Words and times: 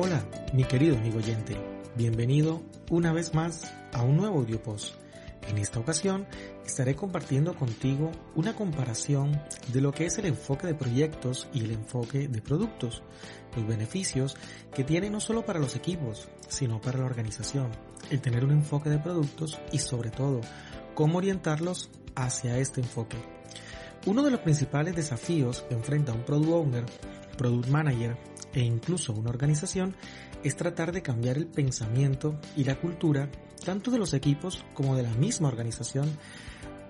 Hola, 0.00 0.22
mi 0.52 0.62
querido 0.62 0.96
amigo 0.96 1.18
oyente. 1.18 1.56
Bienvenido 1.96 2.62
una 2.88 3.12
vez 3.12 3.34
más 3.34 3.74
a 3.92 4.02
un 4.02 4.16
nuevo 4.16 4.38
audio 4.38 4.62
post. 4.62 4.94
En 5.48 5.58
esta 5.58 5.80
ocasión 5.80 6.24
estaré 6.64 6.94
compartiendo 6.94 7.56
contigo 7.56 8.12
una 8.36 8.54
comparación 8.54 9.42
de 9.72 9.80
lo 9.80 9.90
que 9.90 10.06
es 10.06 10.16
el 10.18 10.26
enfoque 10.26 10.68
de 10.68 10.76
proyectos 10.76 11.48
y 11.52 11.64
el 11.64 11.72
enfoque 11.72 12.28
de 12.28 12.40
productos, 12.40 13.02
los 13.56 13.66
beneficios 13.66 14.36
que 14.72 14.84
tiene 14.84 15.10
no 15.10 15.18
solo 15.18 15.44
para 15.44 15.58
los 15.58 15.74
equipos, 15.74 16.28
sino 16.46 16.80
para 16.80 17.00
la 17.00 17.06
organización, 17.06 17.72
el 18.08 18.20
tener 18.20 18.44
un 18.44 18.52
enfoque 18.52 18.90
de 18.90 19.00
productos 19.00 19.58
y 19.72 19.80
sobre 19.80 20.10
todo 20.10 20.42
cómo 20.94 21.18
orientarlos 21.18 21.90
hacia 22.14 22.56
este 22.58 22.82
enfoque. 22.82 23.16
Uno 24.06 24.22
de 24.22 24.30
los 24.30 24.40
principales 24.42 24.94
desafíos 24.94 25.62
que 25.62 25.74
enfrenta 25.74 26.12
un 26.12 26.22
product 26.22 26.52
owner, 26.52 26.84
product 27.36 27.66
manager 27.66 28.27
e 28.52 28.60
incluso 28.60 29.12
una 29.12 29.30
organización 29.30 29.94
es 30.42 30.56
tratar 30.56 30.92
de 30.92 31.02
cambiar 31.02 31.36
el 31.36 31.46
pensamiento 31.46 32.38
y 32.56 32.64
la 32.64 32.80
cultura 32.80 33.28
tanto 33.64 33.90
de 33.90 33.98
los 33.98 34.14
equipos 34.14 34.64
como 34.74 34.96
de 34.96 35.02
la 35.02 35.12
misma 35.14 35.48
organización 35.48 36.08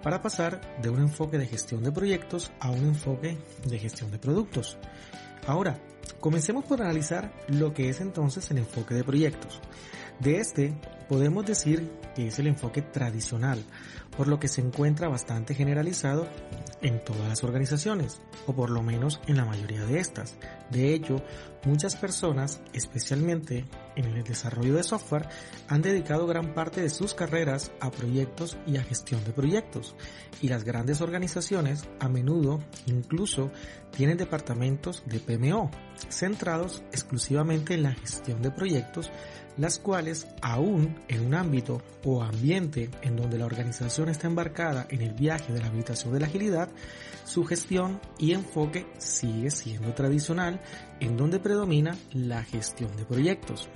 para 0.03 0.23
pasar 0.23 0.61
de 0.81 0.91
un 0.91 1.01
enfoque 1.01 1.39
de 1.39 1.47
gestión 1.47 1.83
de 1.83 1.93
proyectos 1.93 2.53
a 2.61 2.71
un 2.71 2.85
enfoque 2.85 3.39
de 3.67 3.79
gestión 3.79 4.11
de 4.11 4.19
productos. 4.19 4.79
Ahora, 5.47 5.79
comencemos 6.21 6.65
por 6.65 6.83
analizar 6.83 7.33
lo 7.49 7.73
que 7.73 7.89
es 7.89 8.01
entonces 8.01 8.51
el 8.51 8.59
enfoque 8.59 8.95
de 8.95 9.05
proyectos. 9.05 9.61
De 10.21 10.39
este 10.39 10.75
podemos 11.09 11.47
decir 11.47 11.91
que 12.15 12.29
es 12.29 12.39
el 12.39 12.49
enfoque 12.49 12.83
tradicional, 12.83 13.63
por 14.17 14.29
lo 14.29 14.39
que 14.39 14.49
se 14.49 14.61
encuentra 14.61 15.09
bastante 15.09 15.55
generalizado 15.55 16.29
en 16.83 17.03
todas 17.05 17.29
las 17.29 17.45
organizaciones, 17.45 18.21
o 18.47 18.53
por 18.53 18.71
lo 18.71 18.83
menos 18.83 19.21
en 19.27 19.37
la 19.37 19.45
mayoría 19.45 19.85
de 19.85 20.01
estas. 20.01 20.35
De 20.71 20.95
hecho, 20.95 21.23
muchas 21.65 21.97
personas, 21.97 22.61
especialmente 22.73 23.65
en 23.97 24.05
el 24.05 24.23
desarrollo 24.23 24.75
de 24.75 24.83
software, 24.83 25.29
han 25.67 25.83
dedicado 25.83 26.27
gran 26.27 26.55
parte 26.55 26.83
de 26.83 26.91
sus 26.91 27.15
carreras 27.15 27.73
a 27.81 27.91
proyectos 27.91 28.57
y 28.67 28.77
a 28.77 28.83
gestión 28.83 29.25
de 29.25 29.33
proyectos. 29.33 29.95
Y 30.41 30.49
las 30.49 30.65
grandes 30.65 31.01
organizaciones 31.01 31.89
a 32.01 32.09
menudo 32.09 32.61
incluso 32.87 33.51
tienen 33.91 34.19
departamentos 34.19 35.03
de 35.07 35.21
PMO, 35.21 35.71
centrados 36.11 36.83
exclusivamente 36.93 37.75
en 37.75 37.83
la 37.85 37.95
gestión 37.95 38.43
de 38.43 38.51
proyectos, 38.51 39.11
las 39.57 39.79
cuales 39.79 40.29
aún 40.41 40.97
en 41.09 41.27
un 41.27 41.35
ámbito 41.35 41.83
o 42.05 42.23
ambiente 42.23 42.91
en 43.03 43.17
donde 43.17 43.39
la 43.39 43.47
organización 43.47 44.09
está 44.09 44.29
embarcada 44.29 44.87
en 44.89 45.03
el 45.03 45.15
viaje 45.15 45.53
de 45.53 45.61
la 45.61 45.67
habitación 45.67 46.13
de 46.13 46.21
la 46.21 46.27
agilidad, 46.27 46.69
su 47.29 47.45
gestión 47.45 48.01
y 48.19 48.33
enfoque 48.33 48.87
sigue 48.97 49.51
siendo 49.51 49.93
tradicional 49.93 50.61
en 50.99 51.19
donde 51.19 51.39
predomina 51.39 51.95
la 52.15 52.43
gestión 52.43 52.97
de 52.97 53.05
proyectos. 53.05 53.69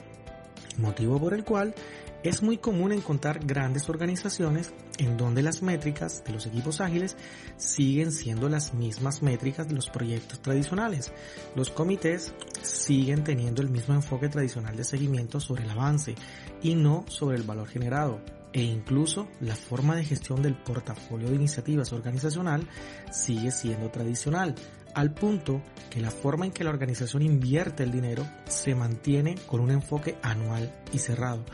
Motivo 0.78 1.20
por 1.20 1.34
el 1.34 1.44
cual 1.44 1.74
es 2.22 2.42
muy 2.42 2.58
común 2.58 2.92
encontrar 2.92 3.44
grandes 3.44 3.88
organizaciones 3.88 4.72
en 4.98 5.16
donde 5.16 5.42
las 5.42 5.62
métricas 5.62 6.22
de 6.24 6.32
los 6.32 6.46
equipos 6.46 6.80
ágiles 6.80 7.16
siguen 7.56 8.12
siendo 8.12 8.48
las 8.48 8.74
mismas 8.74 9.22
métricas 9.22 9.68
de 9.68 9.74
los 9.74 9.90
proyectos 9.90 10.40
tradicionales. 10.40 11.12
Los 11.56 11.70
comités 11.70 12.34
siguen 12.62 13.24
teniendo 13.24 13.62
el 13.62 13.70
mismo 13.70 13.94
enfoque 13.94 14.28
tradicional 14.28 14.76
de 14.76 14.84
seguimiento 14.84 15.40
sobre 15.40 15.64
el 15.64 15.70
avance 15.70 16.14
y 16.62 16.74
no 16.74 17.04
sobre 17.08 17.36
el 17.36 17.42
valor 17.42 17.68
generado 17.68 18.20
e 18.52 18.62
incluso 18.62 19.28
la 19.40 19.56
forma 19.56 19.96
de 19.96 20.04
gestión 20.04 20.42
del 20.42 20.54
portafolio 20.54 21.28
de 21.28 21.36
iniciativas 21.36 21.92
organizacional 21.92 22.68
sigue 23.10 23.50
siendo 23.50 23.90
tradicional, 23.90 24.54
al 24.94 25.12
punto 25.12 25.62
que 25.90 26.00
la 26.00 26.10
forma 26.10 26.46
en 26.46 26.52
que 26.52 26.64
la 26.64 26.70
organización 26.70 27.22
invierte 27.22 27.82
el 27.82 27.92
dinero 27.92 28.26
se 28.48 28.74
mantiene 28.74 29.36
con 29.46 29.60
un 29.60 29.70
enfoque 29.70 30.16
anual 30.22 30.72
y 30.92 30.98
cerrado, 30.98 31.44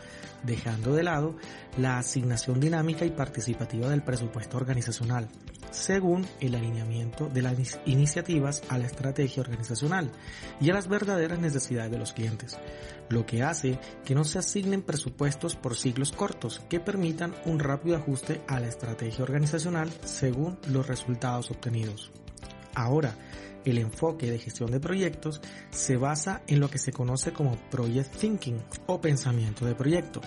dejando 0.42 0.94
de 0.94 1.02
lado 1.02 1.36
la 1.76 1.98
asignación 1.98 2.60
dinámica 2.60 3.04
y 3.04 3.10
participativa 3.10 3.88
del 3.88 4.02
presupuesto 4.02 4.56
organizacional, 4.56 5.28
según 5.70 6.26
el 6.40 6.54
alineamiento 6.54 7.28
de 7.28 7.42
las 7.42 7.78
iniciativas 7.84 8.62
a 8.68 8.78
la 8.78 8.86
estrategia 8.86 9.42
organizacional 9.42 10.10
y 10.60 10.70
a 10.70 10.74
las 10.74 10.88
verdaderas 10.88 11.38
necesidades 11.38 11.90
de 11.90 11.98
los 11.98 12.12
clientes, 12.12 12.58
lo 13.08 13.26
que 13.26 13.42
hace 13.42 13.78
que 14.04 14.14
no 14.14 14.24
se 14.24 14.38
asignen 14.38 14.82
presupuestos 14.82 15.56
por 15.56 15.76
ciclos 15.76 16.12
cortos 16.12 16.62
que 16.68 16.80
permitan 16.80 17.34
un 17.44 17.58
rápido 17.58 17.96
ajuste 17.96 18.40
a 18.46 18.60
la 18.60 18.68
estrategia 18.68 19.24
organizacional 19.24 19.90
según 20.04 20.58
los 20.68 20.86
resultados 20.86 21.50
obtenidos. 21.50 22.12
Ahora, 22.78 23.12
el 23.64 23.76
enfoque 23.76 24.30
de 24.30 24.38
gestión 24.38 24.70
de 24.70 24.78
proyectos 24.78 25.40
se 25.70 25.96
basa 25.96 26.42
en 26.46 26.60
lo 26.60 26.70
que 26.70 26.78
se 26.78 26.92
conoce 26.92 27.32
como 27.32 27.56
Project 27.72 28.14
Thinking 28.18 28.62
o 28.86 29.00
pensamiento 29.00 29.66
de 29.66 29.74
proyecto. 29.74 30.20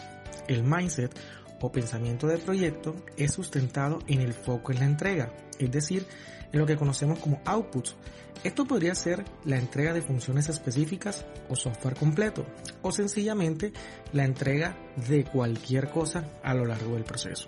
El 0.49 0.65
mindset 0.65 1.17
o 1.61 1.71
pensamiento 1.71 2.27
de 2.27 2.39
proyecto 2.39 2.93
es 3.15 3.31
sustentado 3.31 3.99
en 4.07 4.19
el 4.19 4.33
foco 4.33 4.73
en 4.73 4.79
la 4.79 4.85
entrega, 4.85 5.33
es 5.59 5.71
decir, 5.71 6.05
en 6.51 6.59
lo 6.59 6.65
que 6.65 6.75
conocemos 6.75 7.19
como 7.19 7.39
outputs. 7.45 7.95
Esto 8.43 8.65
podría 8.65 8.95
ser 8.95 9.23
la 9.45 9.57
entrega 9.57 9.93
de 9.93 10.01
funciones 10.01 10.49
específicas 10.49 11.25
o 11.47 11.55
software 11.55 11.95
completo, 11.95 12.45
o 12.81 12.91
sencillamente 12.91 13.71
la 14.11 14.25
entrega 14.25 14.75
de 15.07 15.23
cualquier 15.23 15.89
cosa 15.89 16.25
a 16.43 16.53
lo 16.53 16.65
largo 16.65 16.95
del 16.95 17.05
proceso. 17.05 17.47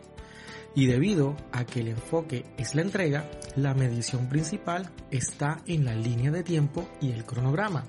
Y 0.76 0.88
debido 0.88 1.38
a 1.52 1.66
que 1.66 1.82
el 1.82 1.90
enfoque 1.90 2.46
es 2.58 2.74
la 2.74 2.82
entrega, 2.82 3.30
la 3.56 3.74
medición 3.74 4.28
principal 4.28 4.90
está 5.12 5.62
en 5.68 5.86
la 5.86 5.94
línea 5.94 6.32
de 6.32 6.44
tiempo 6.44 6.90
y 7.00 7.12
el 7.12 7.26
cronograma. 7.26 7.86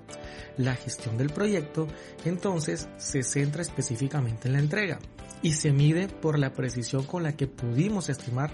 La 0.59 0.75
gestión 0.75 1.17
del 1.17 1.31
proyecto 1.31 1.89
entonces 2.25 2.89
se 2.99 3.22
centra 3.22 3.62
específicamente 3.62 4.49
en 4.49 4.55
la 4.55 4.61
entrega 4.61 4.99
y 5.43 5.53
se 5.53 5.72
mide 5.72 6.09
por 6.09 6.39
la 6.39 6.53
precisión 6.53 7.05
con 7.05 7.22
la 7.22 7.37
que 7.37 7.47
pudimos 7.47 8.09
estimar 8.09 8.53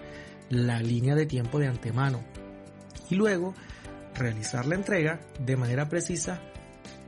la 0.49 0.81
línea 0.81 1.15
de 1.15 1.27
tiempo 1.27 1.59
de 1.59 1.69
antemano 1.69 2.23
y 3.09 3.17
luego 3.17 3.55
realizar 4.15 4.67
la 4.67 4.75
entrega 4.77 5.21
de 5.39 5.57
manera 5.57 5.89
precisa 5.89 6.41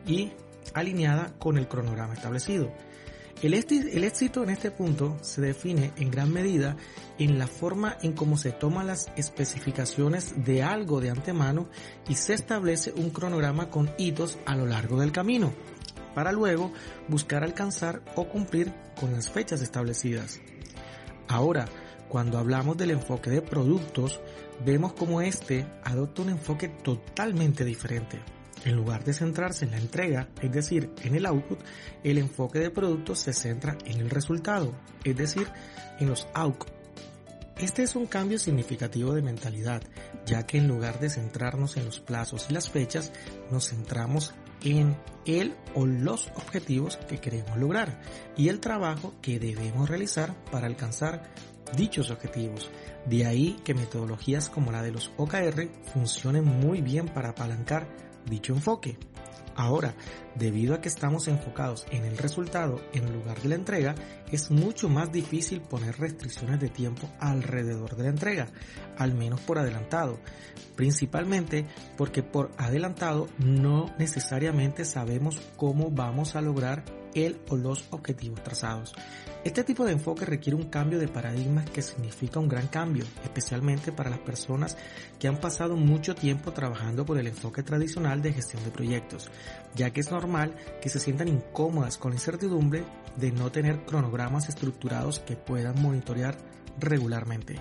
y 0.07 0.33
alineada 0.75 1.33
con 1.39 1.59
el 1.59 1.69
cronograma 1.69 2.15
establecido. 2.15 2.73
El, 3.43 3.55
éxito 3.55 4.45
en 4.45 4.51
este 4.51 4.71
punto 4.71 5.19
se 5.21 5.41
define 5.41 5.91
en 5.97 6.13
gran 6.13 6.33
medida 6.33 6.77
en 7.19 7.41
la 7.41 7.49
forma 7.49 7.99
en 8.01 8.13
cómo 8.13 8.37
se 8.37 8.53
toman 8.53 8.87
las 8.87 9.11
especificaciones 9.17 10.45
de 10.45 10.63
algo 10.63 11.01
de 11.01 11.11
antemano 11.11 11.69
y 12.09 12.15
se 12.15 12.35
establece 12.35 12.93
un 12.93 13.11
cronograma 13.11 13.69
con 13.69 13.91
hitos 13.99 14.39
a 14.47 14.55
lo 14.55 14.67
largo 14.67 15.01
del 15.01 15.11
camino, 15.11 15.53
para 16.15 16.31
luego 16.31 16.73
buscar 17.09 17.43
alcanzar 17.43 18.01
o 18.15 18.29
cumplir 18.29 18.73
con 19.01 19.13
las 19.13 19.29
fechas 19.29 19.61
establecidas. 19.61 20.41
Ahora, 21.27 21.65
cuando 22.09 22.39
hablamos 22.39 22.77
del 22.77 22.93
enfoque 22.93 23.31
de 23.31 23.43
productos, 23.43 24.21
vemos 24.65 24.93
como 24.93 25.21
este 25.21 25.67
adopta 25.83 26.23
un 26.23 26.29
enfoque 26.29 26.69
totalmente 26.69 27.65
diferente. 27.65 28.21
En 28.65 28.77
lugar 28.77 29.05
de 29.05 29.13
centrarse 29.13 29.65
en 29.65 29.73
la 29.73 29.79
entrega, 29.79 30.29
es 30.41 30.53
decir, 30.53 30.91
en 31.03 31.15
el 31.15 31.27
output, 31.27 31.59
el 32.05 32.19
enfoque 32.19 32.61
de 32.61 32.71
productos 32.71 33.19
se 33.19 33.33
centra 33.33 33.77
en 33.85 34.01
el 34.01 34.11
resultado, 34.11 34.75
es 35.05 35.17
decir, 35.17 35.49
en 35.99 36.09
los 36.09 36.29
outputs. 36.35 36.73
Este 37.59 37.83
es 37.83 37.95
un 37.95 38.07
cambio 38.07 38.39
significativo 38.39 39.15
de 39.15 39.23
mentalidad, 39.23 39.83
ya 40.27 40.47
que 40.47 40.59
en 40.59 40.69
lugar 40.69 40.99
de 40.99 41.11
centrarnos 41.11 41.77
en 41.77 41.85
los 41.85 42.01
plazos 42.01 42.47
y 42.49 42.55
las 42.55 42.71
fechas, 42.71 43.13
nos 43.51 43.69
centramos 43.69 44.35
en 44.65 44.97
el 45.27 45.55
o 45.75 45.87
los 45.87 46.29
objetivos 46.35 46.97
que 47.09 47.19
queremos 47.19 47.57
lograr 47.59 48.01
y 48.37 48.49
el 48.49 48.61
trabajo 48.61 49.15
que 49.21 49.39
debemos 49.39 49.89
realizar 49.89 50.35
para 50.51 50.67
alcanzar 50.67 51.31
dichos 51.77 52.11
objetivos. 52.11 52.71
De 53.07 53.27
ahí 53.27 53.57
que 53.65 53.75
metodologías 53.75 54.49
como 54.49 54.73
la 54.73 54.83
de 54.83 54.93
los 54.93 55.13
OKR 55.17 55.69
funcionen 55.93 56.45
muy 56.45 56.81
bien 56.81 57.07
para 57.07 57.31
apalancar 57.31 57.87
dicho 58.27 58.53
enfoque. 58.53 58.99
Ahora, 59.57 59.95
debido 60.35 60.75
a 60.75 60.81
que 60.81 60.89
estamos 60.89 61.29
enfocados 61.29 61.87
en 61.91 62.05
el 62.05 62.17
resultado 62.17 62.81
en 62.93 63.13
lugar 63.13 63.41
de 63.41 63.49
la 63.51 63.55
entrega, 63.55 63.95
es 64.31 64.51
mucho 64.51 64.89
más 64.89 65.13
difícil 65.13 65.61
poner 65.61 65.99
restricciones 65.99 66.61
de 66.61 66.69
tiempo 66.69 67.09
alrededor 67.21 67.97
de 67.97 68.03
la 68.05 68.09
entrega, 68.11 68.49
al 68.99 69.15
menos 69.15 69.41
por 69.41 69.59
adelantado, 69.59 70.19
principalmente 70.77 71.67
porque 71.97 72.23
por 72.23 72.51
adelantado 72.57 73.29
no 73.39 73.95
necesariamente 73.99 74.85
sabemos 74.85 75.41
cómo 75.57 75.91
vamos 75.91 76.35
a 76.37 76.41
lograr 76.41 76.85
el 77.15 77.41
o 77.49 77.57
los 77.57 77.85
objetivos 77.91 78.43
trazados. 78.43 78.95
Este 79.45 79.65
tipo 79.65 79.85
de 79.85 79.93
enfoque 79.93 80.25
requiere 80.25 80.57
un 80.57 80.69
cambio 80.69 81.01
de 81.01 81.09
paradigma 81.09 81.65
que 81.65 81.83
significa 81.83 82.39
un 82.39 82.49
gran 82.49 82.69
cambio, 82.69 83.05
especialmente 83.25 83.91
para 83.91 84.09
las 84.09 84.21
personas 84.21 84.77
que 85.19 85.27
han 85.27 85.41
pasado 85.41 85.75
mucho 85.75 86.15
tiempo 86.15 86.53
trabajando 86.53 87.05
por 87.05 87.19
el 87.19 87.27
enfoque 87.27 87.65
tradicional 87.65 88.23
de 88.23 88.33
gestión 88.33 88.63
de 88.63 88.71
proyectos, 88.71 89.31
ya 89.75 89.91
que 89.91 90.01
es 90.01 90.11
normal 90.11 90.55
que 90.81 90.89
se 90.89 91.01
sientan 91.01 91.29
incómodas 91.29 91.99
con 91.99 92.11
la 92.11 92.17
incertidumbre 92.17 92.85
de 93.17 93.33
no 93.33 93.51
tener 93.51 93.85
cronogramas 93.85 94.49
estructurados 94.49 95.21
que 95.21 95.37
puedan 95.37 95.81
monitorear 95.81 96.37
regularmente. 96.79 97.57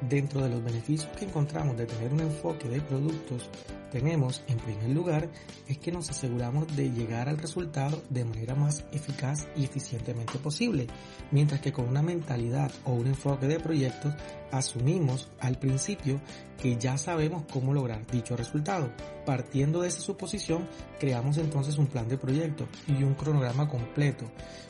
Dentro 0.00 0.42
de 0.42 0.50
los 0.50 0.62
beneficios 0.62 1.10
que 1.16 1.24
encontramos 1.24 1.76
de 1.76 1.86
tener 1.86 2.12
un 2.12 2.20
enfoque 2.20 2.68
de 2.68 2.80
productos 2.80 3.48
obtenemos, 3.94 4.42
en 4.48 4.56
primer 4.56 4.90
lugar, 4.90 5.28
es 5.68 5.78
que 5.78 5.92
nos 5.92 6.10
aseguramos 6.10 6.74
de 6.74 6.90
llegar 6.90 7.28
al 7.28 7.38
resultado 7.38 8.02
de 8.10 8.24
manera 8.24 8.56
más 8.56 8.84
eficaz 8.90 9.46
y 9.54 9.64
eficientemente 9.64 10.36
posible, 10.38 10.88
mientras 11.30 11.60
que 11.60 11.72
con 11.72 11.88
una 11.88 12.02
mentalidad 12.02 12.72
o 12.84 12.92
un 12.92 13.06
enfoque 13.06 13.46
de 13.46 13.60
proyectos 13.60 14.12
asumimos 14.50 15.30
al 15.38 15.60
principio 15.60 16.20
que 16.60 16.76
ya 16.76 16.98
sabemos 16.98 17.44
cómo 17.52 17.72
lograr 17.72 18.04
dicho 18.08 18.36
resultado. 18.36 18.90
Partiendo 19.24 19.80
de 19.80 19.88
esa 19.88 20.00
suposición, 20.00 20.68
creamos 20.98 21.38
entonces 21.38 21.78
un 21.78 21.86
plan 21.86 22.08
de 22.08 22.18
proyecto 22.18 22.66
y 22.88 23.04
un 23.04 23.14
cronograma 23.14 23.68
completo, 23.68 24.26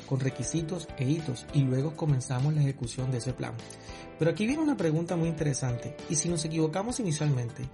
con 0.06 0.20
requisitos 0.20 0.87
e 0.99 1.09
hitos, 1.09 1.47
y 1.55 1.62
luego 1.62 1.97
comenzamos 1.97 2.53
la 2.53 2.61
ejecución 2.61 3.11
de 3.11 3.19
ese 3.19 3.32
plan. 3.32 3.55
Pero 4.19 4.31
aquí 4.31 4.47
viene 4.47 4.62
una 4.62 4.77
pregunta 4.77 5.17
muy 5.17 5.29
interesante, 5.29 5.97
y 6.11 6.15
si 6.15 6.29
nos 6.29 6.44
equivocamos 6.44 7.00
inicialmente, 7.00 7.65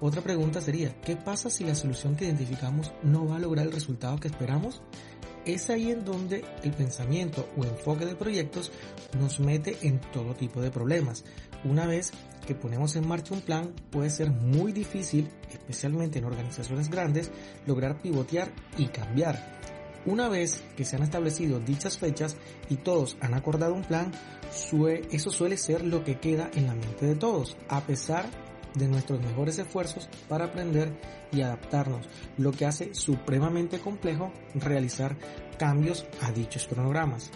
otra 0.00 0.22
pregunta 0.22 0.60
sería, 0.60 0.94
¿qué 1.02 1.16
pasa 1.16 1.50
si 1.50 1.64
la 1.64 1.74
solución 1.74 2.14
que 2.14 2.24
identificamos 2.24 2.92
no 3.02 3.26
va 3.26 3.36
a 3.36 3.40
lograr 3.40 3.66
el 3.66 3.72
resultado 3.72 4.18
que 4.20 4.28
esperamos? 4.28 4.80
Es 5.44 5.70
ahí 5.70 5.90
en 5.90 6.04
donde 6.04 6.44
el 6.62 6.72
pensamiento 6.72 7.48
o 7.56 7.64
enfoque 7.64 8.06
de 8.06 8.14
proyectos 8.14 8.70
nos 9.18 9.40
mete 9.40 9.76
en 9.82 10.00
todo 10.12 10.34
tipo 10.34 10.60
de 10.60 10.70
problemas. 10.70 11.24
Una 11.64 11.86
vez 11.86 12.12
que 12.46 12.54
ponemos 12.54 12.94
en 12.96 13.08
marcha 13.08 13.34
un 13.34 13.40
plan, 13.40 13.74
puede 13.90 14.10
ser 14.10 14.30
muy 14.30 14.72
difícil, 14.72 15.28
especialmente 15.50 16.18
en 16.18 16.26
organizaciones 16.26 16.90
grandes, 16.90 17.30
lograr 17.66 18.00
pivotear 18.00 18.52
y 18.76 18.86
cambiar. 18.86 19.58
Una 20.06 20.28
vez 20.28 20.62
que 20.76 20.84
se 20.84 20.96
han 20.96 21.02
establecido 21.02 21.58
dichas 21.58 21.98
fechas 21.98 22.36
y 22.68 22.76
todos 22.76 23.16
han 23.20 23.34
acordado 23.34 23.74
un 23.74 23.82
plan, 23.82 24.12
eso 25.10 25.30
suele 25.30 25.56
ser 25.56 25.84
lo 25.84 26.04
que 26.04 26.20
queda 26.20 26.50
en 26.54 26.66
la 26.66 26.74
mente 26.74 27.04
de 27.04 27.16
todos, 27.16 27.56
a 27.68 27.80
pesar 27.82 28.26
de 28.78 28.88
nuestros 28.88 29.20
mejores 29.20 29.58
esfuerzos 29.58 30.08
para 30.28 30.46
aprender 30.46 30.92
y 31.32 31.42
adaptarnos, 31.42 32.08
lo 32.36 32.52
que 32.52 32.66
hace 32.66 32.94
supremamente 32.94 33.78
complejo 33.80 34.32
realizar 34.54 35.16
cambios 35.58 36.06
a 36.22 36.32
dichos 36.32 36.66
cronogramas. 36.66 37.30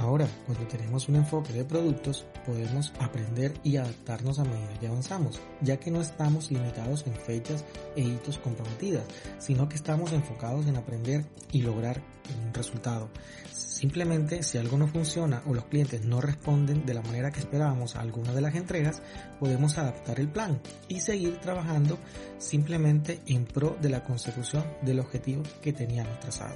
Ahora, 0.00 0.26
cuando 0.46 0.66
tenemos 0.66 1.10
un 1.10 1.16
enfoque 1.16 1.52
de 1.52 1.62
productos, 1.62 2.24
podemos 2.46 2.90
aprender 2.98 3.52
y 3.62 3.76
adaptarnos 3.76 4.38
a 4.38 4.44
medida 4.44 4.80
que 4.80 4.86
avanzamos, 4.86 5.38
ya 5.60 5.78
que 5.78 5.90
no 5.90 6.00
estamos 6.00 6.50
limitados 6.50 7.06
en 7.06 7.12
fechas 7.12 7.66
e 7.96 8.00
hitos 8.00 8.38
comprometidas, 8.38 9.04
sino 9.38 9.68
que 9.68 9.76
estamos 9.76 10.12
enfocados 10.12 10.66
en 10.66 10.76
aprender 10.76 11.26
y 11.52 11.60
lograr 11.60 12.00
un 12.42 12.54
resultado. 12.54 13.10
Simplemente, 13.52 14.42
si 14.42 14.56
algo 14.56 14.78
no 14.78 14.88
funciona 14.88 15.42
o 15.46 15.52
los 15.52 15.66
clientes 15.66 16.02
no 16.02 16.22
responden 16.22 16.86
de 16.86 16.94
la 16.94 17.02
manera 17.02 17.30
que 17.30 17.40
esperábamos 17.40 17.94
a 17.94 18.00
alguna 18.00 18.32
de 18.32 18.40
las 18.40 18.54
entregas, 18.54 19.02
podemos 19.38 19.76
adaptar 19.76 20.18
el 20.18 20.28
plan 20.28 20.62
y 20.88 21.00
seguir 21.00 21.40
trabajando 21.40 21.98
simplemente 22.38 23.20
en 23.26 23.44
pro 23.44 23.76
de 23.82 23.90
la 23.90 24.02
consecución 24.02 24.64
del 24.80 25.00
objetivo 25.00 25.42
que 25.60 25.74
teníamos 25.74 26.18
trazado. 26.20 26.54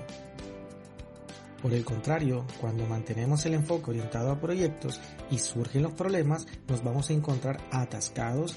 Por 1.65 1.73
el 1.73 1.83
contrario, 1.83 2.45
cuando 2.61 2.85
mantenemos 2.87 3.47
el 3.47 3.55
enfoque 3.55 3.93
orientado 3.93 4.31
a 4.31 4.39
proyectos 4.39 5.01
y 5.31 5.39
surgen 5.39 5.85
los 5.85 5.95
problemas, 5.95 6.47
nos 6.69 6.85
vamos 6.85 7.09
a 7.09 7.15
encontrar 7.15 7.57
atascados 7.71 8.55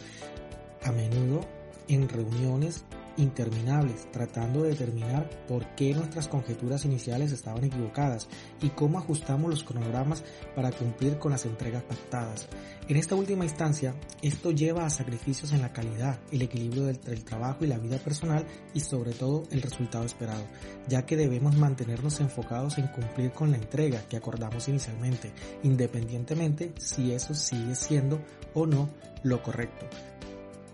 a 0.83 0.92
menudo 0.92 1.39
en 1.88 2.09
reuniones 2.09 2.83
interminables 3.18 4.12
tratando 4.12 4.64
de 4.64 4.69
determinar 4.69 5.30
por 5.48 5.66
qué 5.75 5.94
nuestras 5.94 6.28
conjeturas 6.28 6.86
iniciales 6.86 7.31
estaban 7.31 7.64
equivocadas 7.64 8.28
y 8.62 8.69
cómo 8.69 8.98
ajustamos 8.98 9.50
los 9.50 9.64
cronogramas 9.64 10.24
para 10.56 10.72
cumplir 10.72 11.18
con 11.18 11.31
las 11.31 11.46
entregas 11.46 11.84
pactadas. 11.84 12.48
En 12.88 12.96
esta 12.96 13.16
última 13.16 13.44
instancia, 13.44 13.96
esto 14.22 14.52
lleva 14.52 14.86
a 14.86 14.90
sacrificios 14.90 15.52
en 15.52 15.62
la 15.62 15.74
calidad, 15.74 16.19
el 16.31 16.42
equilibrio 16.42 16.86
del, 16.86 17.24
trabajo 17.25 17.66
y 17.66 17.68
la 17.68 17.78
vida 17.78 17.98
personal 17.98 18.46
y 18.74 18.80
sobre 18.80 19.12
todo 19.12 19.44
el 19.52 19.62
resultado 19.62 20.06
esperado, 20.06 20.44
ya 20.88 21.06
que 21.06 21.18
debemos 21.18 21.58
mantenernos 21.58 22.20
enfocados 22.22 22.78
en 22.78 22.88
cumplir 22.88 23.31
con 23.31 23.52
la 23.52 23.58
entrega 23.58 24.02
que 24.08 24.16
acordamos 24.16 24.68
inicialmente, 24.70 25.34
independientemente 25.63 26.72
si 26.78 27.12
eso 27.12 27.34
sigue 27.34 27.75
siendo 27.75 28.22
o 28.54 28.66
no 28.66 28.90
lo 29.24 29.44
correcto. 29.44 29.86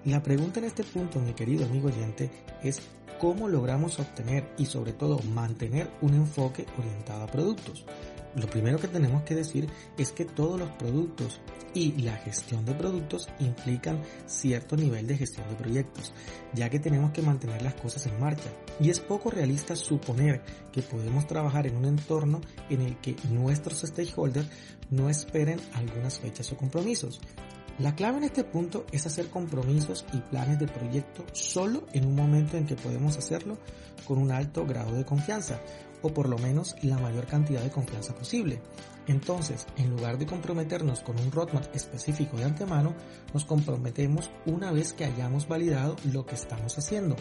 La 0.06 0.22
pregunta 0.22 0.60
en 0.60 0.66
este 0.66 0.84
punto, 0.84 1.20
mi 1.20 1.34
querido 1.34 1.66
amigo 1.66 1.88
oyente, 1.88 2.30
es 2.62 2.82
cómo 3.22 3.48
logramos 3.48 4.00
obtener 4.00 4.50
y 4.58 4.66
sobre 4.66 4.92
todo 4.92 5.18
mantener 5.34 5.90
un 6.02 6.14
enfoque 6.14 6.66
orientado 6.78 7.24
a 7.24 7.28
productos. 7.28 7.86
Lo 8.36 8.48
primero 8.48 8.80
que 8.80 8.90
tenemos 8.90 9.24
que 9.24 9.36
decir 9.36 9.70
es 9.98 10.12
que 10.12 10.26
todos 10.26 10.60
los 10.60 10.70
productos 10.72 11.40
y 11.74 11.94
la 12.02 12.18
gestión 12.18 12.66
de 12.66 12.74
productos 12.74 13.30
implican 13.40 14.02
cierto 14.26 14.76
nivel 14.76 15.08
de 15.08 15.16
gestión 15.16 15.48
de 15.48 15.56
proyectos, 15.56 16.12
ya 16.54 16.70
que 16.70 16.80
tenemos 16.80 17.12
que 17.12 17.22
mantener 17.22 17.62
las 17.62 17.76
cosas 17.76 18.06
en 18.08 18.20
marcha. 18.20 18.50
Y 18.82 18.90
es 18.90 19.00
poco 19.00 19.30
realista 19.30 19.76
suponer 19.76 20.42
que 20.74 20.82
podemos 20.82 21.28
trabajar 21.28 21.66
en 21.66 21.78
un 21.78 21.86
entorno 21.86 22.42
en 22.70 22.82
el 22.82 22.98
que 22.98 23.16
nuestros 23.30 23.82
stakeholders 23.82 24.50
no 24.90 25.10
esperen 25.10 25.62
algunas 25.76 26.20
fechas 26.20 26.52
o 26.52 26.58
compromisos. 26.58 27.22
La 27.80 27.96
clave 27.96 28.18
en 28.18 28.26
este 28.26 28.44
punto 28.44 28.86
es 28.92 29.08
hacer 29.08 29.30
compromisos 29.30 30.06
y 30.14 30.20
planes 30.20 30.60
de 30.60 30.68
proyecto 30.68 31.26
solo 31.32 31.86
en 31.94 32.06
un 32.06 32.16
momento 32.16 32.56
en 32.56 32.68
que 32.68 32.76
podemos 32.76 33.18
hacerlo 33.18 33.58
con 34.08 34.20
un 34.20 34.32
alto 34.32 34.64
grado 34.66 34.94
de 34.94 35.06
confianza, 35.06 35.60
o 36.04 36.14
por 36.14 36.30
lo 36.30 36.38
menos 36.38 36.76
la 36.84 37.00
mayor 37.00 37.26
cantidad 37.26 37.64
de 37.64 37.72
confianza 37.72 38.14
posible. 38.14 38.62
Entonces, 39.08 39.66
en 39.78 39.90
lugar 39.90 40.20
de 40.20 40.28
comprometernos 40.28 41.00
con 41.00 41.20
un 41.20 41.32
roadmap 41.32 41.76
específico 41.76 42.38
de 42.38 42.44
antemano, 42.44 42.94
nos 43.34 43.44
comprometemos 43.44 44.30
una 44.46 44.72
vez 44.72 44.94
que 44.94 45.06
hayamos 45.06 45.48
validado 45.48 45.96
lo 46.12 46.28
que 46.28 46.36
estamos 46.36 46.78
haciendo 46.78 47.16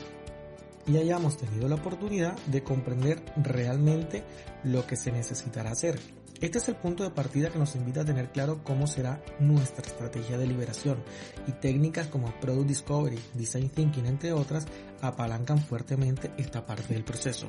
y 0.87 0.99
hayamos 0.99 1.39
tenido 1.39 1.67
la 1.67 1.77
oportunidad 1.77 2.37
de 2.47 2.63
comprender 2.63 3.23
realmente 3.37 4.23
lo 4.65 4.87
que 4.87 4.97
se 4.97 5.13
necesitará 5.13 5.71
hacer 5.71 5.99
este 6.43 6.59
es 6.59 6.69
el 6.69 6.75
punto 6.75 7.05
de 7.05 7.11
partida 7.11 7.51
que 7.51 7.59
nos 7.61 7.77
invita 7.77 8.01
a 8.01 8.05
tener 8.05 8.33
claro 8.33 8.65
cómo 8.65 8.89
será 8.89 9.23
nuestra 9.39 9.87
estrategia 9.87 10.37
de 10.37 10.49
liberación 10.49 10.99
y 11.47 11.53
técnicas 11.53 12.09
como 12.09 12.35
Product 12.41 12.67
Discovery, 12.67 13.19
Design 13.35 13.69
Thinking, 13.69 14.07
entre 14.07 14.33
otras, 14.33 14.67
apalancan 15.01 15.61
fuertemente 15.61 16.33
esta 16.37 16.67
parte 16.67 16.95
del 16.95 17.05
proceso. 17.05 17.47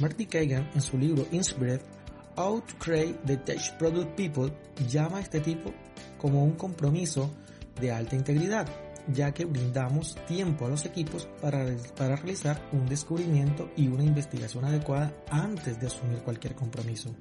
Marty 0.00 0.26
Kagan, 0.26 0.68
en 0.74 0.80
su 0.80 0.98
libro 0.98 1.24
Inspired, 1.30 1.82
How 2.36 2.60
to 2.62 2.74
Create 2.80 3.20
the 3.26 3.36
Tech 3.36 3.78
Product 3.78 4.16
People, 4.16 4.52
llama 4.88 5.18
a 5.18 5.20
este 5.20 5.38
tipo 5.38 5.72
como 6.18 6.42
un 6.42 6.54
compromiso 6.54 7.30
de 7.80 7.92
alta 7.92 8.16
integridad, 8.16 8.66
ya 9.06 9.32
que 9.32 9.44
brindamos 9.44 10.16
tiempo 10.26 10.66
a 10.66 10.68
los 10.68 10.84
equipos 10.84 11.28
para, 11.40 11.64
para 11.96 12.16
realizar 12.16 12.60
un 12.72 12.86
descubrimiento 12.86 13.70
y 13.76 13.86
una 13.86 14.02
investigación 14.02 14.64
adecuada 14.64 15.14
antes 15.30 15.80
de 15.80 15.86
asumir 15.86 16.18
cualquier 16.22 16.56
compromiso. 16.56 17.14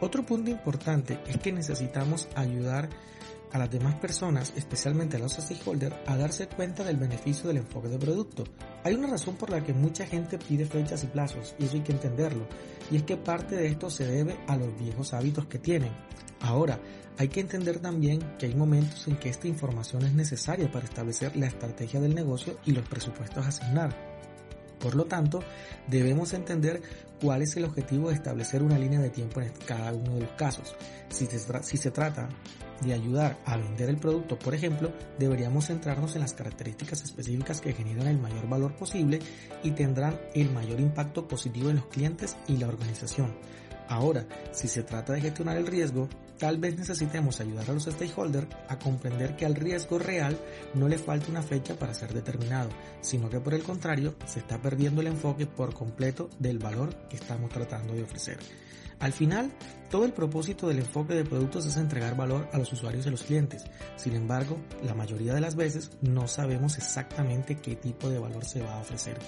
Otro 0.00 0.24
punto 0.24 0.50
importante 0.50 1.18
es 1.26 1.38
que 1.38 1.52
necesitamos 1.52 2.28
ayudar 2.34 2.88
a 3.52 3.58
las 3.58 3.70
demás 3.70 3.94
personas, 3.94 4.52
especialmente 4.56 5.16
a 5.16 5.20
los 5.20 5.32
stakeholders, 5.32 5.96
a 6.06 6.16
darse 6.16 6.48
cuenta 6.48 6.84
del 6.84 6.96
beneficio 6.96 7.48
del 7.48 7.58
enfoque 7.58 7.88
de 7.88 7.98
producto. 7.98 8.44
Hay 8.84 8.94
una 8.94 9.08
razón 9.08 9.36
por 9.36 9.50
la 9.50 9.64
que 9.64 9.72
mucha 9.72 10.06
gente 10.06 10.38
pide 10.38 10.66
fechas 10.66 11.04
y 11.04 11.06
plazos, 11.06 11.54
y 11.58 11.64
eso 11.64 11.76
hay 11.76 11.82
que 11.82 11.92
entenderlo, 11.92 12.46
y 12.90 12.96
es 12.96 13.04
que 13.04 13.16
parte 13.16 13.56
de 13.56 13.68
esto 13.68 13.88
se 13.88 14.04
debe 14.04 14.36
a 14.46 14.56
los 14.56 14.78
viejos 14.78 15.14
hábitos 15.14 15.46
que 15.46 15.58
tienen. 15.58 15.92
Ahora, 16.40 16.78
hay 17.18 17.28
que 17.28 17.40
entender 17.40 17.78
también 17.78 18.20
que 18.38 18.46
hay 18.46 18.54
momentos 18.54 19.08
en 19.08 19.16
que 19.16 19.30
esta 19.30 19.48
información 19.48 20.04
es 20.04 20.12
necesaria 20.12 20.70
para 20.70 20.84
establecer 20.84 21.34
la 21.36 21.46
estrategia 21.46 22.00
del 22.00 22.14
negocio 22.14 22.58
y 22.66 22.72
los 22.72 22.86
presupuestos 22.86 23.44
a 23.44 23.48
asignar. 23.48 24.15
Por 24.86 24.94
lo 24.94 25.06
tanto, 25.06 25.40
debemos 25.88 26.32
entender 26.32 26.80
cuál 27.20 27.42
es 27.42 27.56
el 27.56 27.64
objetivo 27.64 28.08
de 28.08 28.14
establecer 28.14 28.62
una 28.62 28.78
línea 28.78 29.00
de 29.00 29.10
tiempo 29.10 29.40
en 29.40 29.50
cada 29.66 29.92
uno 29.92 30.14
de 30.14 30.20
los 30.20 30.30
casos. 30.36 30.76
Si 31.08 31.26
se, 31.26 31.90
trata 31.90 32.28
de 32.82 32.94
ayudar 32.94 33.36
a 33.46 33.56
vender 33.56 33.88
el 33.88 33.96
producto, 33.96 34.38
por 34.38 34.54
ejemplo, 34.54 34.92
deberíamos 35.18 35.66
centrarnos 35.66 36.14
en 36.14 36.20
las 36.20 36.34
características 36.34 37.02
específicas 37.02 37.60
que 37.60 37.72
generan 37.72 38.06
el 38.06 38.20
mayor 38.20 38.48
valor 38.48 38.76
posible 38.76 39.18
y 39.64 39.72
tendrán 39.72 40.20
el 40.34 40.52
mayor 40.52 40.78
impacto 40.78 41.26
positivo 41.26 41.68
en 41.68 41.76
los 41.78 41.86
clientes 41.86 42.36
y 42.46 42.56
la 42.56 42.68
organización. 42.68 43.34
Ahora, 43.88 44.24
si 44.52 44.68
se 44.68 44.84
trata 44.84 45.14
de 45.14 45.20
gestionar 45.20 45.56
el 45.56 45.66
riesgo, 45.66 46.08
tal 46.38 46.58
vez 46.58 46.78
necesitemos 46.78 47.40
ayudar 47.40 47.70
a 47.70 47.72
los 47.72 47.84
stakeholders 47.84 48.48
a 48.68 48.78
comprender 48.78 49.36
que 49.36 49.46
al 49.46 49.54
riesgo 49.54 49.98
real 49.98 50.38
no 50.74 50.88
le 50.88 50.98
falta 50.98 51.30
una 51.30 51.42
fecha 51.42 51.74
para 51.74 51.94
ser 51.94 52.12
determinado, 52.12 52.70
sino 53.00 53.30
que 53.30 53.40
por 53.40 53.54
el 53.54 53.62
contrario 53.62 54.14
se 54.26 54.40
está 54.40 54.60
perdiendo 54.60 55.00
el 55.00 55.08
enfoque 55.08 55.46
por 55.46 55.74
completo 55.74 56.30
del 56.38 56.58
valor 56.58 56.94
que 57.08 57.16
estamos 57.16 57.50
tratando 57.50 57.94
de 57.94 58.02
ofrecer. 58.02 58.38
Al 58.98 59.12
final, 59.12 59.52
todo 59.90 60.04
el 60.04 60.12
propósito 60.12 60.68
del 60.68 60.78
enfoque 60.78 61.14
de 61.14 61.24
productos 61.24 61.66
es 61.66 61.76
entregar 61.76 62.16
valor 62.16 62.48
a 62.52 62.58
los 62.58 62.72
usuarios 62.72 63.04
y 63.04 63.08
a 63.08 63.12
los 63.12 63.22
clientes. 63.22 63.64
Sin 63.96 64.14
embargo, 64.14 64.58
la 64.82 64.94
mayoría 64.94 65.34
de 65.34 65.40
las 65.40 65.54
veces 65.54 65.90
no 66.00 66.26
sabemos 66.26 66.76
exactamente 66.78 67.58
qué 67.58 67.76
tipo 67.76 68.08
de 68.08 68.18
valor 68.18 68.44
se 68.44 68.62
va 68.62 68.74
a 68.74 68.80
ofrecer. 68.80 69.18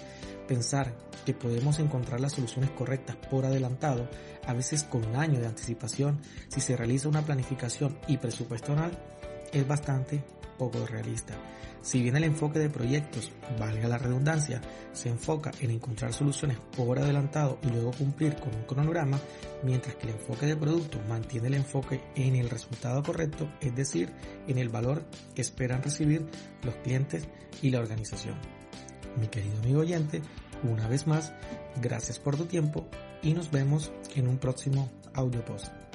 Pensar 0.47 0.95
que 1.27 1.35
podemos 1.35 1.79
encontrar 1.79 2.21
las 2.21 2.33
soluciones 2.33 2.71
correctas 2.71 3.17
por 3.31 3.45
adelantado, 3.45 4.09
a 4.47 4.55
veces 4.55 4.83
con 4.85 5.05
un 5.05 5.17
año 5.17 5.39
de 5.41 5.47
anticipación, 5.47 6.21
si 6.49 6.61
se 6.61 6.77
realiza 6.77 7.09
una 7.09 7.23
planificación 7.23 7.99
y 8.09 8.17
presupuesto 8.17 8.75
es 9.53 9.67
bastante 9.67 10.23
poco 10.59 10.85
realista. 10.87 11.35
Si 11.81 12.03
bien 12.03 12.17
el 12.17 12.25
enfoque 12.25 12.59
de 12.59 12.69
proyectos, 12.69 13.31
valga 13.59 13.89
la 13.89 13.99
redundancia, 13.99 14.61
se 14.93 15.09
enfoca 15.09 15.53
en 15.61 15.71
encontrar 15.71 16.13
soluciones 16.13 16.59
por 16.77 16.99
adelantado 16.99 17.59
y 17.63 17.69
luego 17.69 17.93
cumplir 17.93 18.35
con 18.37 18.55
un 18.55 18.65
cronograma, 18.65 19.19
mientras 19.63 19.95
que 19.95 20.09
el 20.09 20.15
enfoque 20.15 20.47
de 20.47 20.57
producto 20.57 20.99
mantiene 21.09 21.49
el 21.49 21.55
enfoque 21.55 22.03
en 22.17 22.37
el 22.37 22.51
resultado 22.51 23.03
correcto, 23.03 23.49
es 23.61 23.75
decir, 23.75 24.13
en 24.49 24.59
el 24.59 24.69
valor 24.69 25.05
que 25.35 25.43
esperan 25.43 25.83
recibir 25.83 26.27
los 26.63 26.75
clientes 26.77 27.29
y 27.63 27.71
la 27.71 27.79
organización. 27.79 28.35
Mi 29.19 29.29
querido 29.29 29.59
amigo 29.59 29.81
oyente, 29.81 30.21
una 30.65 30.89
vez 30.89 31.07
más, 31.07 31.33
gracias 31.81 32.19
por 32.19 32.37
tu 32.37 32.47
tiempo 32.47 32.87
y 33.23 33.33
nos 33.33 33.51
vemos 33.51 33.93
en 34.15 34.29
un 34.29 34.39
próximo 34.39 34.91
audio 35.15 35.45
post. 35.45 35.88